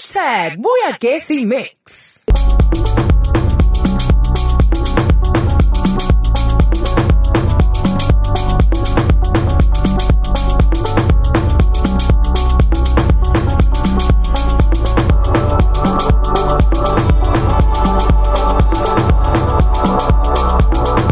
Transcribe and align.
Hashtag 0.00 0.56
Buyagesi 0.56 1.44
Mix. 1.44 2.24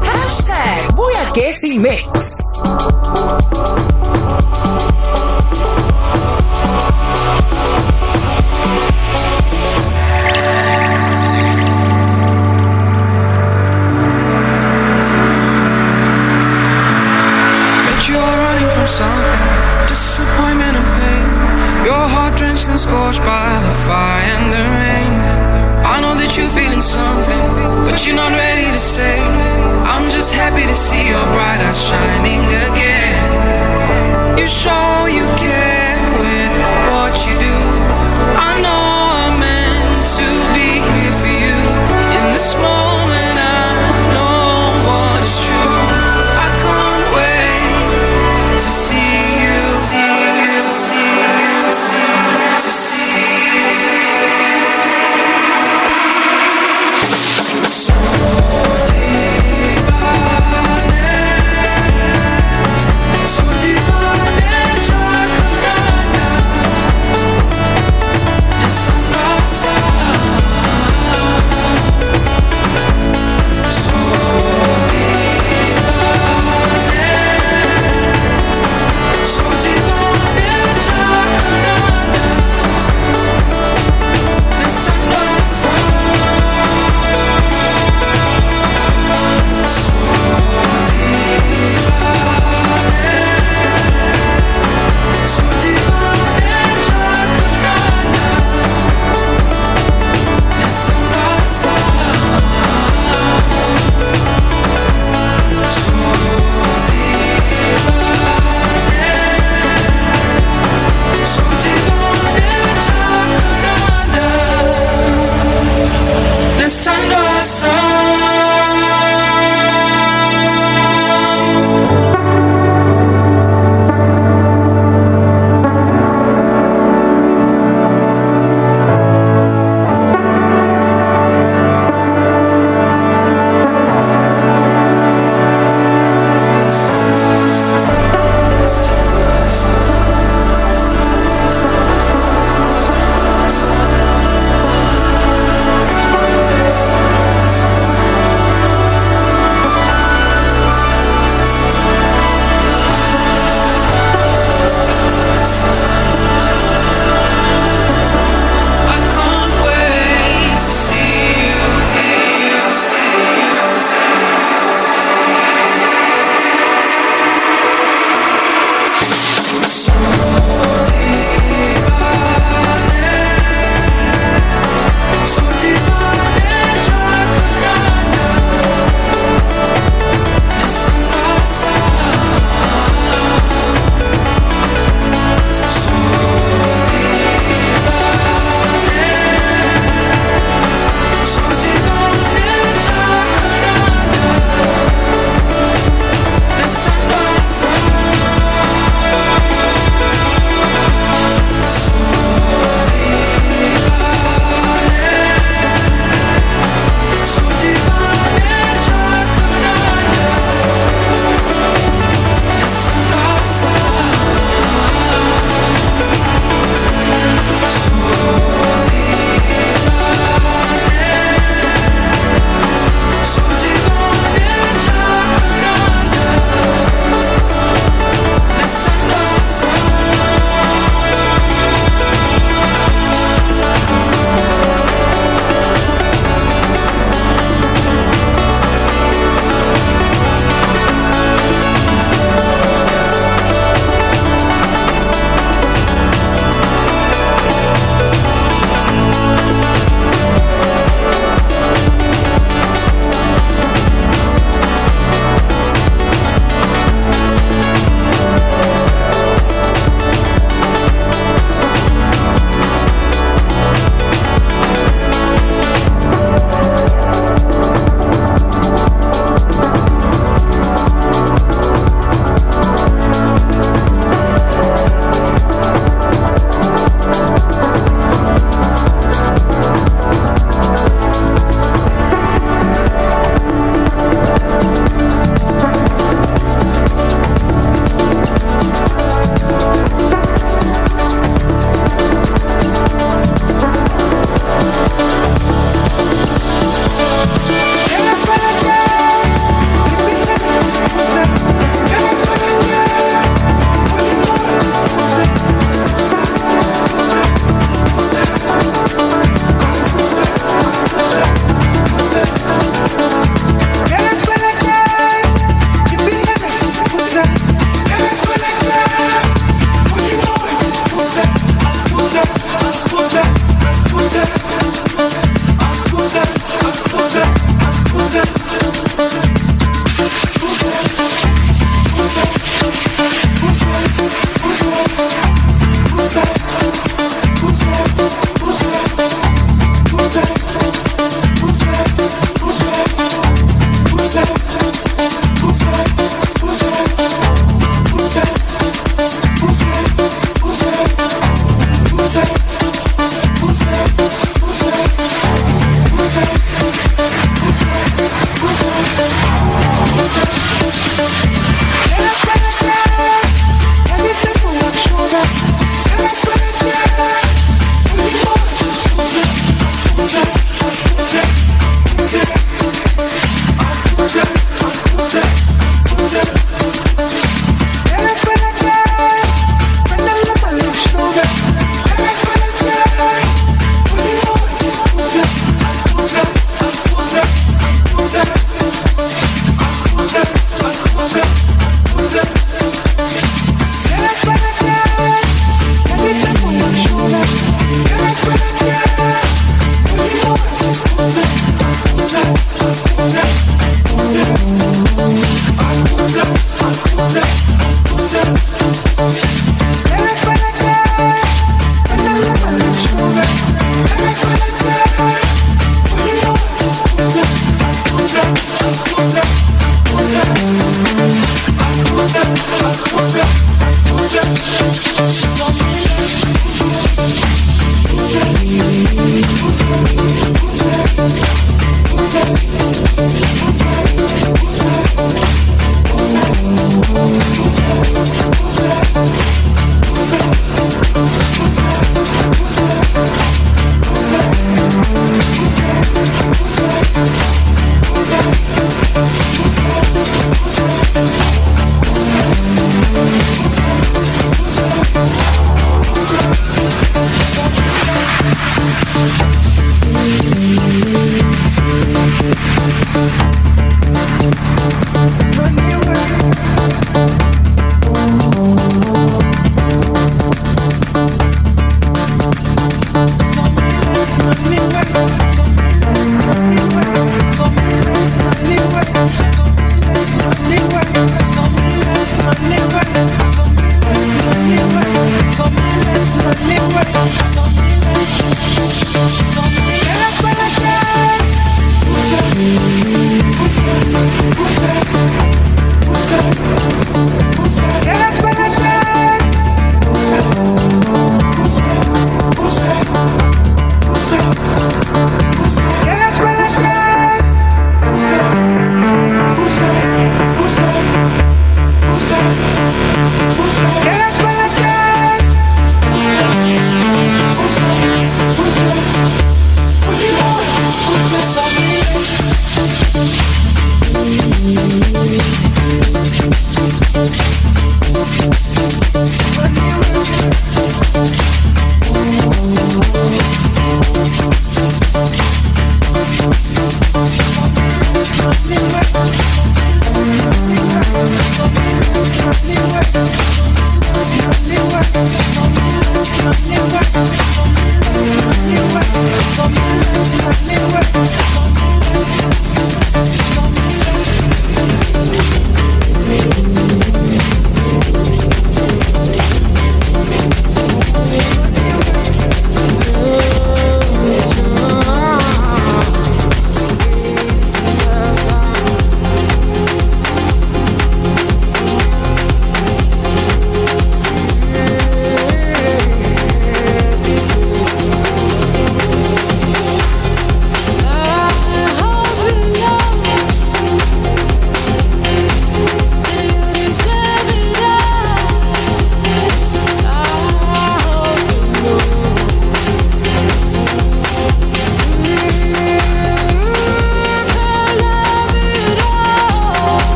Hashtag 0.00 0.96
Buyagesi 0.96 1.78
Mix. 1.78 2.39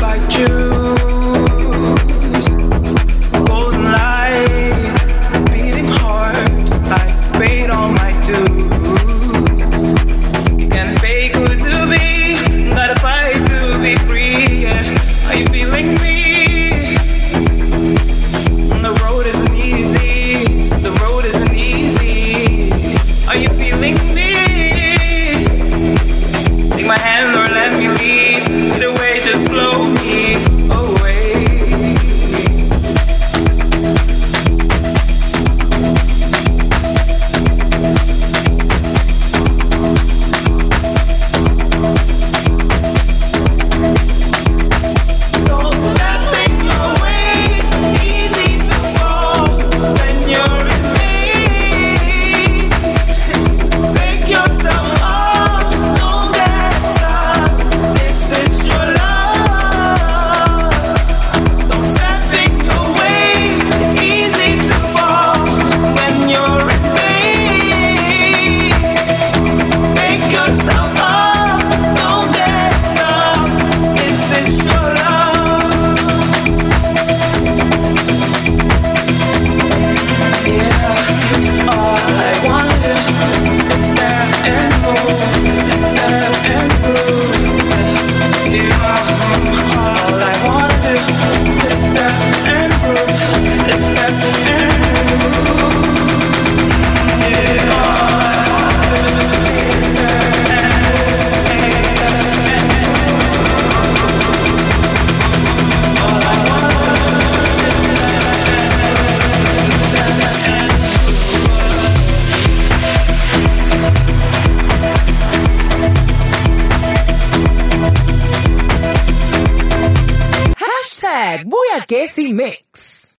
like 0.00 0.38
you. 0.38 0.99